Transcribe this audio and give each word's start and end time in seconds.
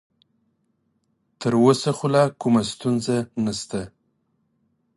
تر 1.39 1.53
اوسه 1.63 1.89
خو 1.97 2.05
لا 2.13 2.23
کومه 2.41 2.61
ستونزه 2.71 3.17
نشته. 3.45 3.81